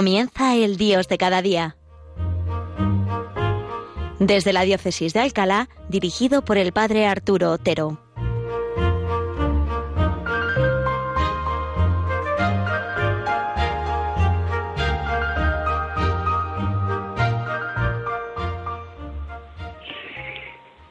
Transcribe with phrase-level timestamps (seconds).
[0.00, 1.76] Comienza el Dios de cada día.
[4.18, 8.00] Desde la Diócesis de Alcalá, dirigido por el Padre Arturo Otero.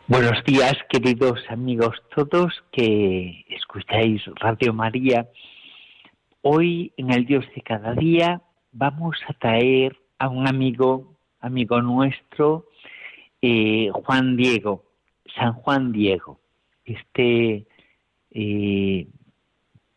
[0.05, 5.27] Buenos días, queridos amigos todos que escucháis Radio María.
[6.43, 12.67] Hoy en el Dios de cada día vamos a traer a un amigo, amigo nuestro,
[13.41, 14.83] eh, Juan Diego,
[15.35, 16.39] San Juan Diego.
[16.85, 17.65] Este
[18.31, 19.07] eh,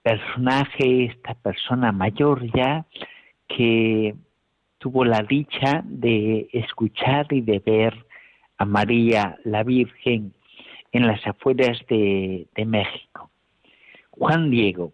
[0.02, 2.86] personaje, esta persona mayor ya,
[3.48, 4.14] que
[4.78, 8.06] tuvo la dicha de escuchar y de ver
[8.58, 10.34] a María la Virgen
[10.92, 13.30] en las afueras de, México.
[14.10, 14.92] Juan Diego,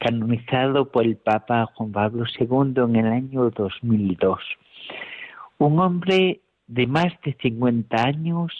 [0.00, 4.40] canonizado por el Papa Juan Pablo II en el año 2002.
[5.58, 8.52] Un hombre de más de 50 años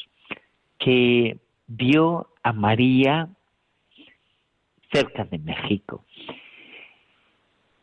[0.79, 3.29] que vio a María
[4.93, 6.05] cerca de México.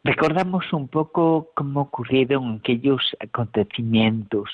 [0.04, 4.50] Recordamos un poco cómo ocurrieron aquellos acontecimientos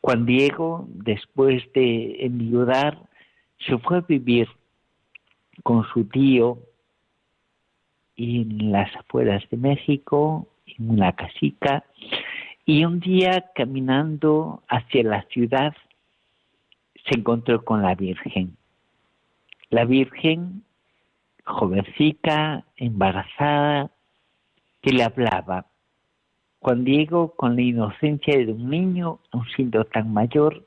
[0.00, 2.98] Juan Diego, después de enviudar,
[3.66, 4.48] se fue a vivir
[5.64, 6.58] con su tío
[8.18, 11.84] en las afueras de México, en una casica,
[12.66, 15.74] y un día caminando hacia la ciudad
[17.06, 18.56] se encontró con la Virgen.
[19.70, 20.64] La Virgen,
[21.44, 23.90] jovencica, embarazada,
[24.82, 25.66] que le hablaba
[26.60, 30.66] Juan Diego, con la inocencia de un niño, un siendo tan mayor,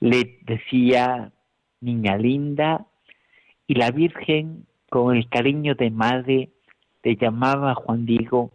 [0.00, 1.32] le decía
[1.80, 2.86] niña linda,
[3.66, 6.50] y la Virgen, con el cariño de madre,
[7.02, 8.50] le llamaba Juan Diego,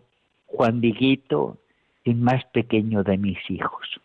[0.45, 1.57] Juan Diguito,
[2.05, 4.01] el más pequeño de mis hijos.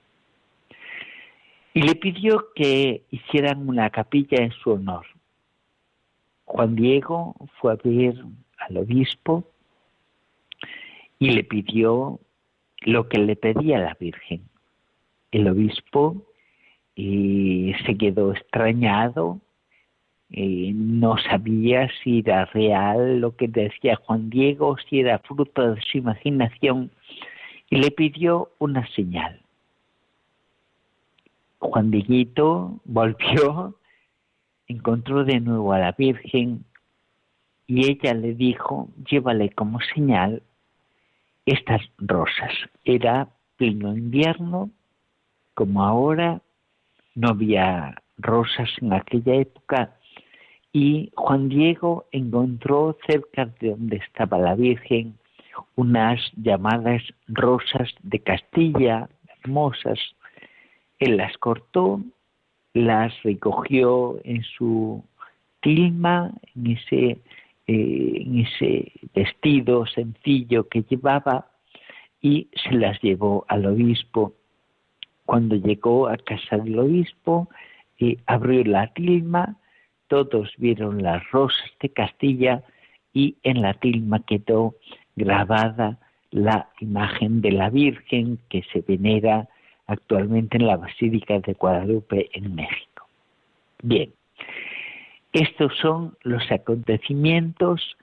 [1.75, 5.06] Y le pidió que hicieran una capilla en su honor.
[6.44, 8.22] Juan Diego fue a ver
[8.58, 9.44] al obispo
[11.19, 12.20] y le pidió
[12.80, 14.42] lo que le pedía la Virgen.
[15.30, 16.26] El obispo
[16.97, 19.41] eh, se quedó extrañado,
[20.32, 25.81] eh, no sabía si era real lo que decía Juan Diego, si era fruto de
[25.82, 26.91] su imaginación,
[27.69, 29.41] y le pidió una señal.
[31.59, 33.76] Juan Dieguito volvió,
[34.69, 36.65] encontró de nuevo a la Virgen
[37.66, 40.42] y ella le dijo, llévale como señal
[41.47, 42.53] estas rosas.
[42.84, 44.71] Era pleno invierno,
[45.54, 46.41] como ahora,
[47.15, 49.97] no había rosas en aquella época,
[50.72, 55.19] y Juan Diego encontró cerca de donde estaba la Virgen
[55.77, 59.09] unas llamadas rosas de Castilla,
[59.43, 59.99] hermosas.
[60.99, 62.00] Él las cortó,
[62.72, 65.05] las recogió en su
[65.60, 67.19] tilma, en ese
[67.69, 71.47] eh, en ese vestido sencillo que llevaba
[72.21, 74.34] y se las llevó al obispo.
[75.27, 77.49] Cuando llegó a casa del obispo,
[78.00, 79.56] eh, abrió la tilma,
[80.12, 82.62] todos vieron las rosas de Castilla
[83.15, 84.75] y en la tilma quedó
[85.17, 85.97] grabada
[86.31, 89.49] la imagen de la Virgen que se venera
[89.87, 93.06] actualmente en la Basílica de Guadalupe en México.
[93.83, 94.12] Bien,
[95.33, 97.97] estos son los acontecimientos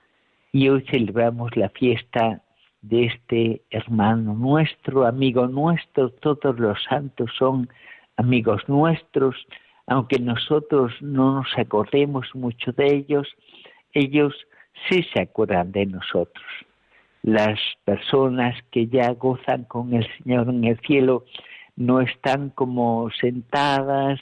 [0.50, 2.42] y hoy celebramos la fiesta
[2.82, 7.68] de este hermano nuestro, amigo nuestro, todos los santos son
[8.16, 9.36] amigos nuestros,
[9.90, 13.26] aunque nosotros no nos acordemos mucho de ellos,
[13.92, 14.32] ellos
[14.88, 16.46] sí se acuerdan de nosotros.
[17.22, 21.24] Las personas que ya gozan con el Señor en el cielo
[21.74, 24.20] no están como sentadas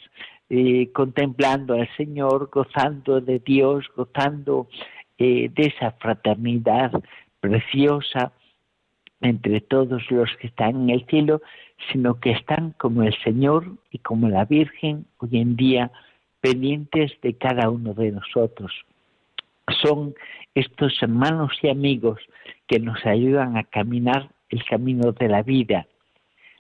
[0.49, 4.69] eh, contemplando al Señor, gozando de Dios, gozando
[5.19, 6.93] eh, de esa fraternidad
[7.41, 8.33] preciosa
[9.21, 11.43] entre todos los que están en el cielo,
[11.91, 15.91] sino que están como el Señor y como la Virgen hoy en día
[16.41, 18.73] pendientes de cada uno de nosotros.
[19.83, 20.15] Son
[20.55, 22.21] estos hermanos y amigos
[22.67, 25.87] que nos ayudan a caminar el camino de la vida.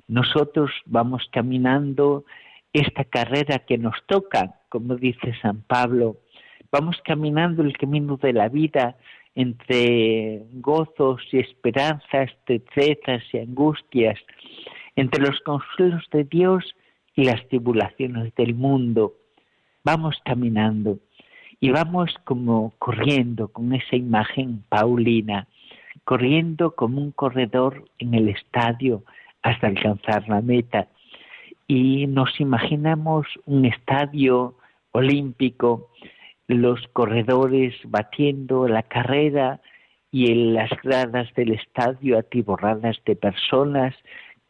[0.06, 2.25] Nosotros vamos caminando
[2.73, 6.17] esta carrera que nos toca, como dice San Pablo.
[6.71, 8.97] Vamos caminando el camino de la vida
[9.35, 14.19] entre gozos y esperanzas, tristezas y angustias,
[14.99, 16.75] entre los consuelos de Dios
[17.15, 19.15] y las tribulaciones del mundo.
[19.85, 20.99] Vamos caminando
[21.61, 25.47] y vamos como corriendo con esa imagen paulina,
[26.03, 29.05] corriendo como un corredor en el estadio
[29.43, 30.89] hasta alcanzar la meta.
[31.69, 34.56] Y nos imaginamos un estadio
[34.91, 35.91] olímpico,
[36.49, 39.61] los corredores batiendo la carrera
[40.11, 43.95] y en las gradas del estadio atiborradas de personas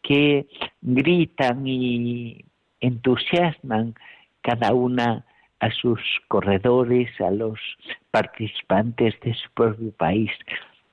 [0.02, 0.46] que
[0.80, 2.44] gritan y
[2.80, 3.94] entusiasman
[4.42, 5.24] cada una
[5.60, 7.58] a sus corredores, a los
[8.10, 10.30] participantes de su propio país.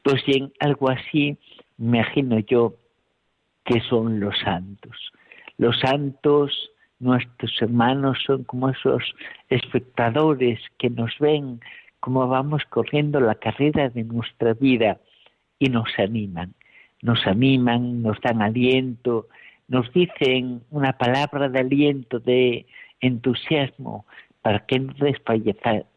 [0.04, 1.38] Pues bien, algo así
[1.78, 2.75] me imagino yo
[3.63, 5.12] que son los santos.
[5.57, 9.04] Los santos, nuestros hermanos, son como esos
[9.50, 11.60] espectadores que nos ven
[12.06, 15.00] como vamos corriendo la carrera de nuestra vida
[15.57, 16.54] y nos animan.
[17.06, 19.28] Nos animan, nos dan aliento,
[19.68, 22.66] nos dicen una palabra de aliento, de
[23.00, 24.07] entusiasmo,
[24.42, 24.92] para que no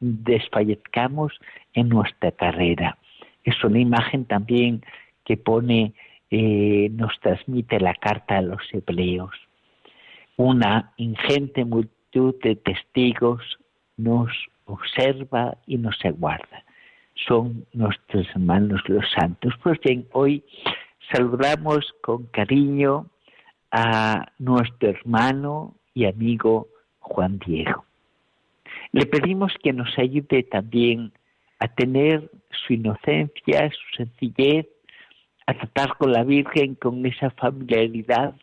[0.00, 1.32] desfallezcamos
[1.72, 2.98] en nuestra carrera.
[3.42, 4.82] Es una imagen también
[5.24, 5.94] que pone,
[6.30, 9.30] eh, nos transmite la carta a los hebreos.
[10.36, 13.40] Una ingente multitud de testigos
[13.96, 14.28] nos
[14.66, 16.64] observa y nos aguarda.
[17.26, 19.54] Son nuestros hermanos los santos.
[19.62, 20.44] Pues bien, hoy
[21.12, 23.06] saludamos con cariño
[23.70, 26.68] a nuestro hermano y amigo
[27.00, 27.84] Juan Diego.
[28.92, 31.12] Le pedimos que nos ayude también
[31.58, 34.66] a tener su inocencia, su sencillez,
[35.46, 38.34] a tratar con la Virgen con esa familiaridad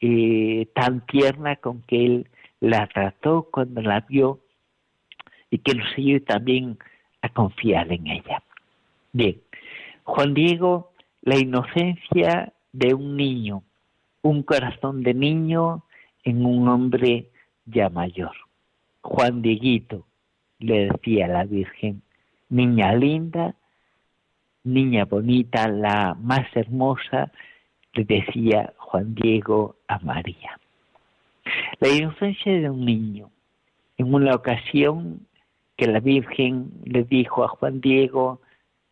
[0.00, 2.28] eh, tan tierna con que él
[2.60, 4.40] la trató cuando la vio
[5.50, 6.78] y que nos ayude también
[7.22, 8.42] a confiar en ella.
[9.12, 9.40] Bien,
[10.04, 10.89] Juan Diego,
[11.22, 13.62] la inocencia de un niño,
[14.22, 15.84] un corazón de niño
[16.24, 17.30] en un hombre
[17.66, 18.32] ya mayor.
[19.02, 20.06] Juan Dieguito,
[20.58, 22.02] le decía la Virgen,
[22.48, 23.54] niña linda,
[24.64, 27.32] niña bonita, la más hermosa,
[27.94, 30.58] le decía Juan Diego a María.
[31.80, 33.30] La inocencia de un niño.
[33.96, 35.26] En una ocasión
[35.76, 38.40] que la Virgen le dijo a Juan Diego,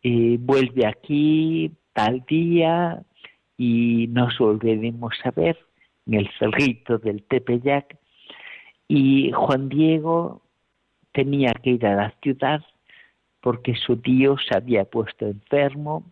[0.01, 3.03] eh, vuelve aquí tal día
[3.57, 5.57] y nos volveremos a ver
[6.07, 7.97] en el cerrito del Tepeyac
[8.87, 10.41] y Juan Diego
[11.11, 12.61] tenía que ir a la ciudad
[13.41, 16.03] porque su tío se había puesto enfermo,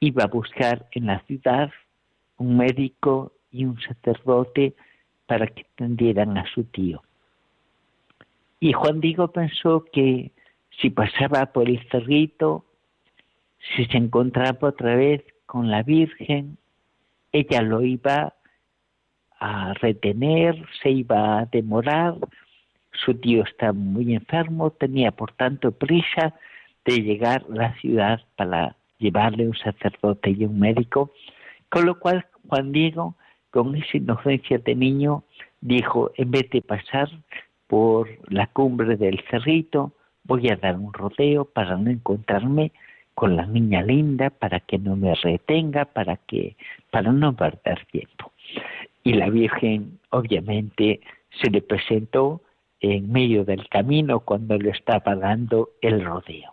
[0.00, 1.70] iba a buscar en la ciudad
[2.36, 4.74] un médico y un sacerdote
[5.26, 7.02] para que atendieran a su tío.
[8.60, 10.32] Y Juan Diego pensó que
[10.80, 12.64] si pasaba por el cerrito,
[13.76, 16.58] si se encontraba otra vez con la Virgen,
[17.32, 18.34] ella lo iba
[19.40, 22.14] a retener, se iba a demorar.
[22.92, 26.34] Su tío estaba muy enfermo, tenía por tanto prisa
[26.84, 31.12] de llegar a la ciudad para llevarle un sacerdote y un médico,
[31.68, 33.14] con lo cual Juan Diego,
[33.50, 35.22] con esa inocencia de niño,
[35.60, 37.08] dijo, en vez de pasar
[37.66, 39.92] por la cumbre del cerrito,
[40.24, 42.72] voy a dar un rodeo para no encontrarme
[43.18, 46.56] con la niña linda, para que no me retenga, para que,
[46.90, 48.32] para no perder tiempo
[49.08, 51.00] y la Virgen obviamente
[51.40, 52.42] se le presentó
[52.80, 56.52] en medio del camino cuando le estaba dando el rodeo.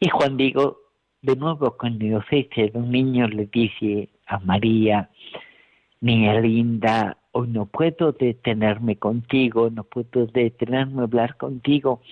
[0.00, 0.78] Y Juan Diego,
[1.22, 5.10] de nuevo con la inocencia de un niño, le dice a María,
[6.00, 12.02] niña linda, hoy no puedo detenerme contigo, no puedo detenerme a hablar contigo,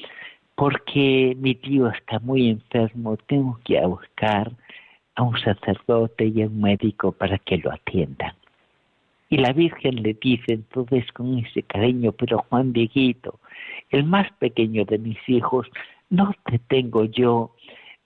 [0.62, 4.52] porque mi tío está muy enfermo, tengo que buscar
[5.16, 8.32] a un sacerdote y a un médico para que lo atiendan.
[9.28, 13.40] Y la Virgen le dice entonces con ese cariño, pero Juan Dieguito,
[13.90, 15.66] el más pequeño de mis hijos,
[16.10, 17.56] no te tengo yo,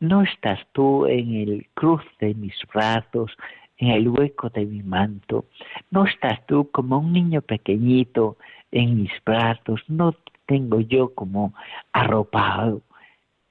[0.00, 3.36] no estás tú en el cruz de mis brazos,
[3.76, 5.44] en el hueco de mi manto,
[5.90, 8.38] no estás tú como un niño pequeñito
[8.72, 10.14] en mis brazos, no
[10.47, 11.55] tengo yo como
[11.93, 12.83] arropado.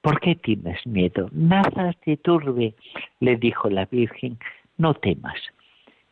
[0.02, 1.30] ¿Por qué tienes miedo?
[1.32, 2.76] Nada te turbe,
[3.20, 4.38] le dijo la Virgen,
[4.78, 5.40] no temas,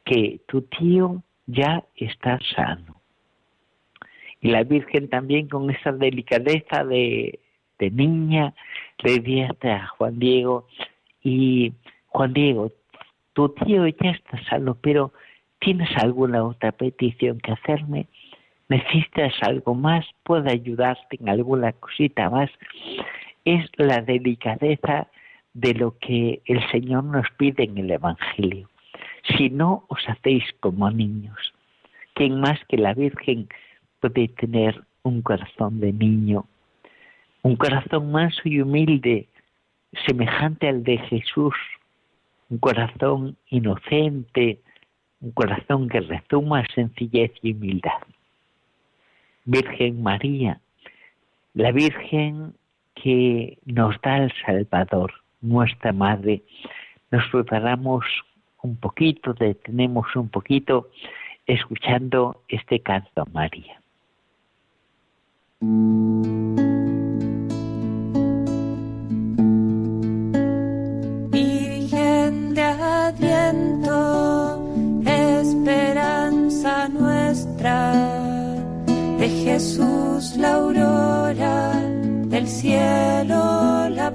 [0.03, 3.01] que tu tío ya está sano.
[4.41, 7.39] Y la Virgen también con esa delicadeza de,
[7.79, 8.53] de niña
[9.03, 10.67] le dice a Juan Diego,
[11.23, 11.73] y
[12.07, 12.71] Juan Diego,
[13.33, 15.13] tu tío ya está sano, pero
[15.59, 18.07] ¿tienes alguna otra petición que hacerme?
[18.69, 20.05] ¿Necesitas algo más?
[20.23, 22.49] ¿Puedo ayudarte en alguna cosita más?
[23.45, 25.07] Es la delicadeza
[25.53, 28.69] de lo que el Señor nos pide en el Evangelio
[29.37, 31.37] si no os hacéis como niños.
[32.13, 33.47] ¿Quién más que la Virgen
[33.99, 36.45] puede tener un corazón de niño?
[37.41, 39.27] Un corazón manso y humilde
[40.05, 41.55] semejante al de Jesús,
[42.49, 44.59] un corazón inocente,
[45.21, 48.01] un corazón que rezuma sencillez y humildad.
[49.45, 50.59] Virgen María,
[51.53, 52.53] la Virgen
[52.95, 56.43] que nos da el Salvador, nuestra Madre.
[57.11, 58.05] Nos preparamos
[58.61, 60.89] un poquito, detenemos un poquito
[61.45, 63.79] escuchando este canto María.
[71.31, 74.11] Virgen de Adviento,
[75.05, 78.22] esperanza nuestra,
[79.23, 81.81] de Jesús la aurora,
[82.25, 84.12] del cielo la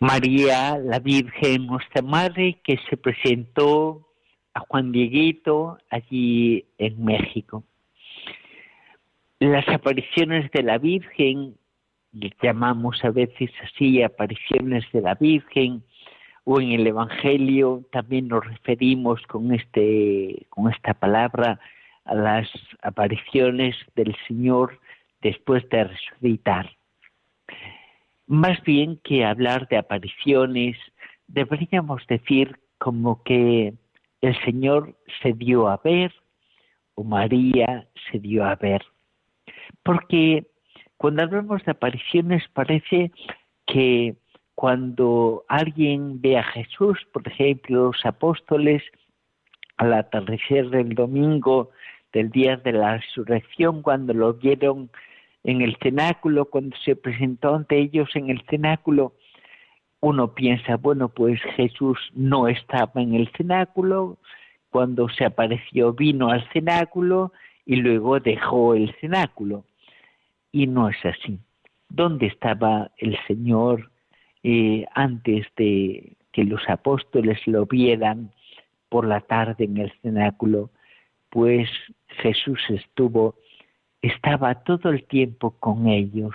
[0.00, 4.07] María, la Virgen, nuestra Madre, que se presentó
[4.60, 7.64] Juan Dieguito allí en México.
[9.38, 11.54] Las apariciones de la Virgen,
[12.42, 15.82] llamamos a veces así apariciones de la Virgen,
[16.44, 21.60] o en el Evangelio también nos referimos con, este, con esta palabra
[22.06, 22.48] a las
[22.82, 24.80] apariciones del Señor
[25.20, 26.70] después de resucitar.
[28.26, 30.76] Más bien que hablar de apariciones,
[31.26, 33.74] deberíamos decir como que
[34.20, 36.12] el Señor se dio a ver
[36.94, 38.82] o María se dio a ver.
[39.82, 40.46] Porque
[40.96, 43.12] cuando hablamos de apariciones parece
[43.66, 44.16] que
[44.54, 48.82] cuando alguien ve a Jesús, por ejemplo, los apóstoles,
[49.76, 51.70] al atardecer del domingo
[52.12, 54.90] del día de la resurrección, cuando lo vieron
[55.44, 59.12] en el cenáculo, cuando se presentó ante ellos en el cenáculo,
[60.00, 64.18] uno piensa, bueno, pues Jesús no estaba en el cenáculo,
[64.70, 67.32] cuando se apareció vino al cenáculo
[67.64, 69.64] y luego dejó el cenáculo.
[70.52, 71.38] Y no es así.
[71.88, 73.90] ¿Dónde estaba el Señor
[74.42, 78.30] eh, antes de que los apóstoles lo vieran
[78.88, 80.70] por la tarde en el cenáculo?
[81.30, 81.68] Pues
[82.22, 83.34] Jesús estuvo
[84.02, 86.34] estaba todo el tiempo con ellos,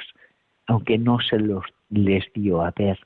[0.67, 2.99] aunque no se los les dio a ver.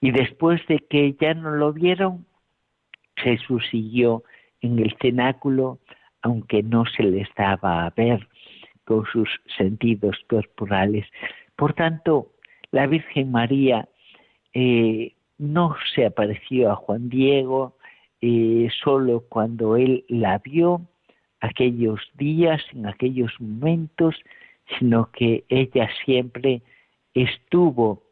[0.00, 2.26] Y después de que ya no lo vieron,
[3.16, 4.24] Jesús siguió
[4.60, 5.78] en el cenáculo,
[6.22, 8.28] aunque no se les daba a ver
[8.84, 11.06] con sus sentidos corporales.
[11.56, 12.32] Por tanto,
[12.70, 13.88] la Virgen María
[14.52, 17.76] eh, no se apareció a Juan Diego
[18.20, 20.82] eh, solo cuando él la vio,
[21.40, 24.14] aquellos días, en aquellos momentos,
[24.78, 26.62] sino que ella siempre
[27.14, 28.02] estuvo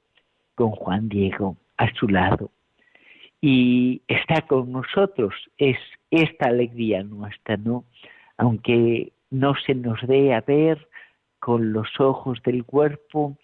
[0.54, 2.50] con Juan Diego a su lado
[3.40, 5.34] y está con nosotros.
[5.58, 5.78] Es
[6.10, 7.84] esta alegría nuestra, ¿no?
[8.36, 10.88] Aunque no se nos dé a ver
[11.40, 13.36] con los ojos del cuerpo,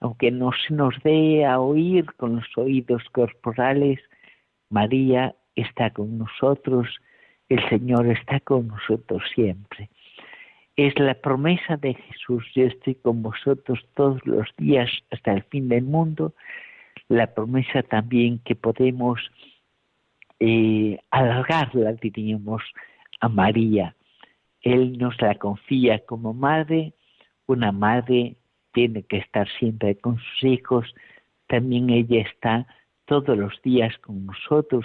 [0.00, 3.98] aunque no se nos dé a oír con los oídos corporales,
[4.70, 6.88] María está con nosotros
[7.48, 9.88] el Señor está con nosotros siempre.
[10.76, 15.68] Es la promesa de Jesús, yo estoy con vosotros todos los días hasta el fin
[15.68, 16.34] del mundo,
[17.08, 19.20] la promesa también que podemos
[20.40, 22.62] eh, alargarla, diríamos,
[23.20, 23.96] a María.
[24.62, 26.92] Él nos la confía como madre,
[27.46, 28.36] una madre
[28.72, 30.94] tiene que estar siempre con sus hijos,
[31.46, 32.66] también ella está
[33.06, 34.84] todos los días con nosotros,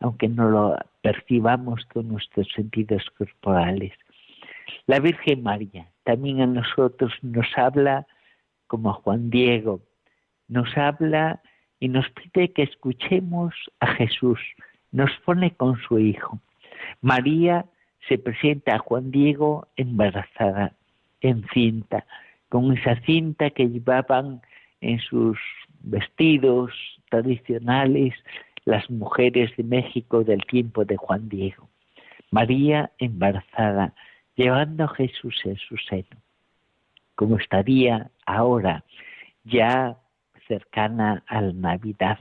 [0.00, 3.92] aunque no lo percibamos con nuestros sentidos corporales.
[4.86, 8.06] La Virgen María también a nosotros nos habla
[8.66, 9.80] como a Juan Diego,
[10.48, 11.42] nos habla
[11.84, 14.40] y nos pide que escuchemos a Jesús,
[14.90, 16.40] nos pone con su Hijo.
[17.02, 17.66] María
[18.08, 20.72] se presenta a Juan Diego embarazada,
[21.20, 22.06] encinta,
[22.48, 24.40] con esa cinta que llevaban
[24.80, 25.36] en sus
[25.80, 26.70] vestidos
[27.10, 28.14] tradicionales
[28.64, 31.68] las mujeres de México del tiempo de Juan Diego.
[32.30, 33.92] María embarazada,
[34.36, 36.16] llevando a Jesús en su seno,
[37.14, 38.84] como estaría ahora
[39.44, 39.98] ya
[40.48, 42.18] cercana a la Navidad,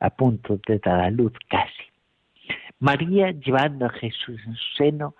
[0.00, 1.84] a punto de dar a luz casi.
[2.78, 5.14] María llevando a Jesús en su seno,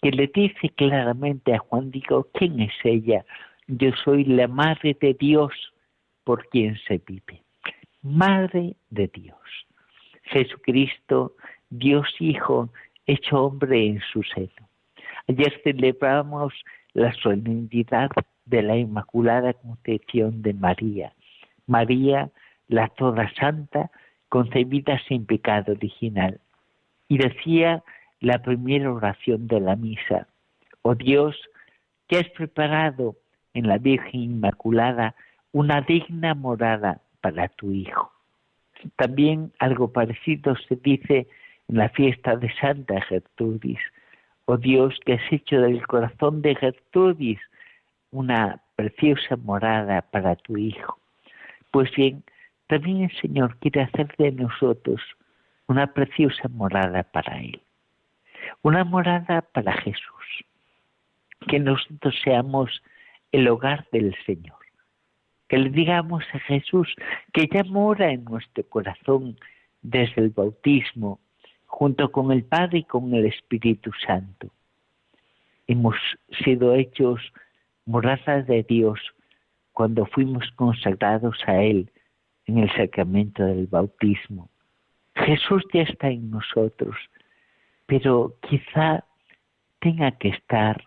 [0.00, 3.24] que le dice claramente a Juan Diego, ¿quién es ella?
[3.66, 5.52] Yo soy la Madre de Dios
[6.24, 7.42] por quien se vive.
[8.02, 9.38] Madre de Dios.
[10.24, 11.34] Jesucristo,
[11.68, 12.70] Dios Hijo,
[13.06, 14.68] hecho hombre en su seno.
[15.28, 16.54] Ayer celebramos
[16.92, 18.10] la solemnidad
[18.46, 21.12] de la Inmaculada Concepción de María.
[21.70, 22.30] María,
[22.68, 23.90] la toda santa,
[24.28, 26.40] concebida sin pecado original.
[27.08, 27.82] Y decía
[28.20, 30.26] la primera oración de la misa,
[30.82, 31.36] oh Dios,
[32.08, 33.16] que has preparado
[33.54, 35.14] en la Virgen Inmaculada
[35.52, 38.12] una digna morada para tu Hijo.
[38.96, 41.28] También algo parecido se dice
[41.68, 43.80] en la fiesta de Santa Gertrudis.
[44.46, 47.38] Oh Dios, que has hecho del corazón de Gertrudis
[48.10, 50.99] una preciosa morada para tu Hijo.
[51.70, 52.24] Pues bien,
[52.66, 55.00] también el Señor quiere hacer de nosotros
[55.66, 57.60] una preciosa morada para Él.
[58.62, 60.44] Una morada para Jesús.
[61.48, 62.82] Que nosotros seamos
[63.32, 64.60] el hogar del Señor
[65.50, 66.94] que le digamos a Jesús
[67.32, 69.36] que ya mora en nuestro corazón
[69.82, 71.18] desde el bautismo,
[71.66, 74.48] junto con el Padre y con el Espíritu Santo.
[75.66, 75.96] Hemos
[76.44, 77.20] sido hechos
[77.84, 79.00] moradas de Dios
[79.80, 81.90] cuando fuimos consagrados a Él
[82.44, 84.50] en el sacramento del bautismo.
[85.14, 86.94] Jesús ya está en nosotros,
[87.86, 89.06] pero quizá
[89.78, 90.84] tenga que estar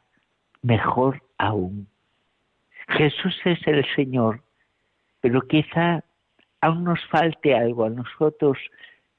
[0.61, 1.87] mejor aún.
[2.87, 4.43] Jesús es el Señor
[5.23, 6.03] pero quizá
[6.61, 8.59] aún nos falte algo a nosotros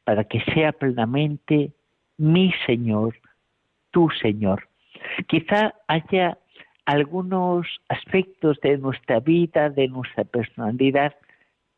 [0.04, 1.72] para que sea plenamente
[2.18, 3.16] mi Señor,
[3.90, 4.68] tu Señor.
[5.26, 6.37] Quizá haya
[6.86, 11.14] algunos aspectos de nuestra vida, de nuestra personalidad,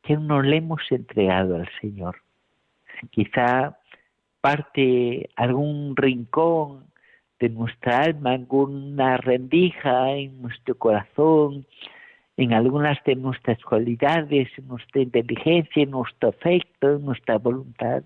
[0.02, 2.16] que no le hemos entregado al Señor.
[3.10, 3.78] Quizá
[4.40, 6.84] parte algún rincón
[7.40, 11.66] de nuestra alma, alguna rendija en nuestro corazón,
[12.36, 18.02] en algunas de nuestras cualidades, en nuestra inteligencia, en nuestro afecto, en nuestra voluntad,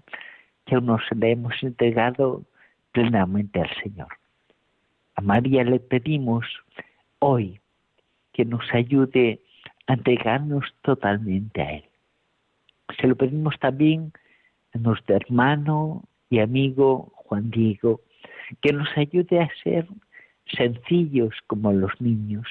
[0.67, 2.43] que nos le hemos entregado
[2.93, 4.09] plenamente al Señor.
[5.17, 6.47] A María le pedimos
[7.21, 7.61] hoy
[8.33, 9.41] que nos ayude
[9.87, 11.85] a entregarnos totalmente a Él.
[13.01, 14.13] Se lo pedimos también
[14.75, 18.01] a nuestro hermano y amigo Juan Diego,
[18.63, 19.87] que nos ayude a ser
[20.57, 22.47] sencillos como los niños,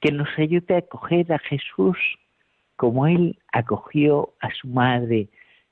[0.00, 1.96] que nos ayude a acoger a Jesús
[2.76, 5.28] como Él acogió a su madre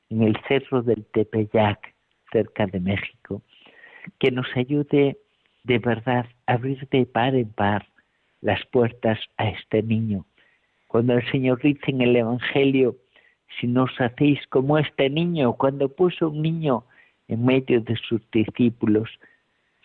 [0.08, 1.94] en el cerro del Tepeyac,
[2.30, 3.42] cerca de México,
[4.18, 5.18] que nos ayude
[5.64, 7.86] de verdad a abrir de par en par
[8.42, 10.26] las puertas a este niño.
[10.88, 12.96] Cuando el Señor dice en el Evangelio,
[13.58, 16.84] si no os hacéis como este niño, cuando puso un niño
[17.28, 19.08] en medio de sus discípulos,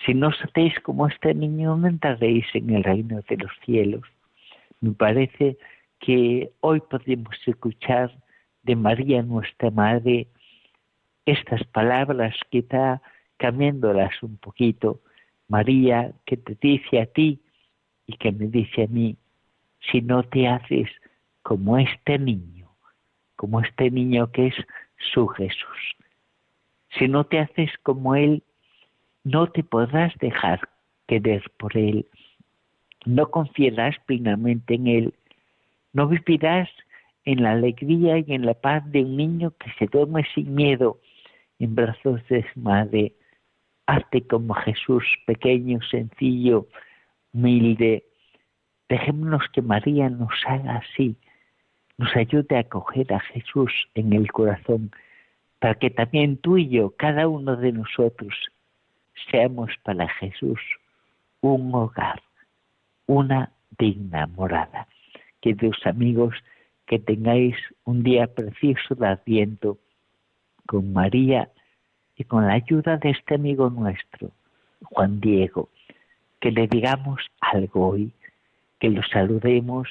[0.06, 4.04] si no os hacéis como este niño, no entraréis en el reino de los cielos.
[4.82, 5.58] Me parece
[6.00, 8.12] que hoy podemos escuchar
[8.64, 10.28] de María nuestra Madre
[11.26, 13.02] estas palabras, quizá
[13.38, 15.00] cambiándolas un poquito.
[15.48, 17.40] María que te dice a ti
[18.08, 19.16] y que me dice a mí,
[19.92, 20.90] si no te haces
[21.44, 22.70] como este niño,
[23.36, 24.56] como este niño que es
[25.14, 25.96] su Jesús.
[26.98, 28.44] Si no te haces como Él,
[29.24, 30.62] no te podrás dejar
[31.06, 32.08] querer por Él
[33.08, 35.14] no confiarás plenamente en Él,
[35.94, 36.70] no vivirás
[37.24, 41.00] en la alegría y en la paz de un niño que se duerme sin miedo
[41.60, 43.14] en brazos de su madre.
[43.86, 46.68] Hazte como Jesús, pequeño, sencillo,
[47.34, 48.04] humilde.
[48.90, 51.16] Dejémonos que María nos haga así,
[51.98, 54.92] nos ayude a acoger a Jesús en el corazón,
[55.60, 58.34] para que también tú y yo, cada uno de nosotros,
[59.32, 60.60] seamos para Jesús
[61.42, 62.22] un hogar
[63.08, 64.88] una digna morada.
[65.42, 66.36] queridos amigos,
[66.86, 69.78] que tengáis un día precioso de Adviento
[70.66, 71.50] con María
[72.18, 74.32] y con la ayuda de este amigo nuestro,
[74.84, 75.70] Juan Diego,
[76.40, 78.12] que le digamos algo hoy,
[78.80, 79.88] que lo saludemos,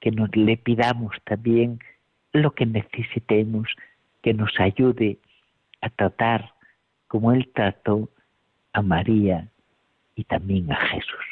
[0.00, 1.80] que nos le pidamos también
[2.32, 3.68] lo que necesitemos,
[4.22, 5.18] que nos ayude
[5.80, 6.54] a tratar
[7.08, 8.08] como él trató
[8.72, 9.48] a María
[10.14, 11.31] y también a Jesús.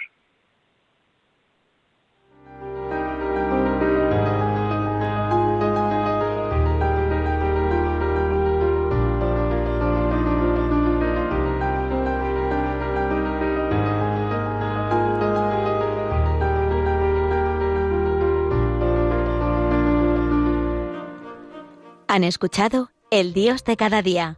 [22.13, 24.37] Han escuchado El Dios de cada día.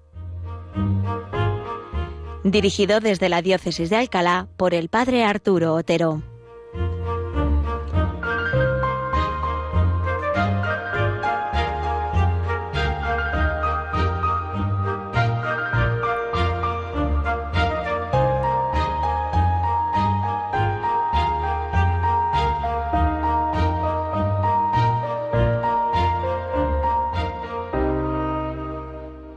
[2.45, 6.23] Dirigido desde la Diócesis de Alcalá por el Padre Arturo Otero.